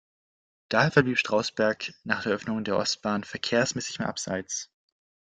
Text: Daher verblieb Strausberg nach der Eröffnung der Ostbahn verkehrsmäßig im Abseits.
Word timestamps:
Daher 0.69 0.89
verblieb 0.89 1.19
Strausberg 1.19 1.93
nach 2.05 2.23
der 2.23 2.31
Eröffnung 2.31 2.63
der 2.63 2.75
Ostbahn 2.75 3.23
verkehrsmäßig 3.23 3.99
im 3.99 4.07
Abseits. 4.07 4.71